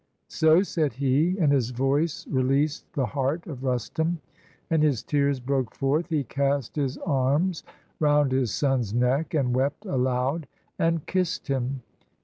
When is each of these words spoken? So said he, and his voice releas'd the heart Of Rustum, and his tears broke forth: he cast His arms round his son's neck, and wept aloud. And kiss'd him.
So 0.29 0.63
said 0.63 0.93
he, 0.93 1.37
and 1.37 1.51
his 1.51 1.69
voice 1.69 2.25
releas'd 2.25 2.85
the 2.93 3.05
heart 3.05 3.45
Of 3.45 3.63
Rustum, 3.63 4.19
and 4.67 4.81
his 4.81 5.03
tears 5.03 5.39
broke 5.39 5.75
forth: 5.75 6.09
he 6.09 6.23
cast 6.23 6.75
His 6.75 6.97
arms 6.97 7.61
round 7.99 8.31
his 8.31 8.51
son's 8.51 8.95
neck, 8.95 9.35
and 9.35 9.55
wept 9.55 9.85
aloud. 9.85 10.47
And 10.79 11.05
kiss'd 11.05 11.49
him. 11.49 11.83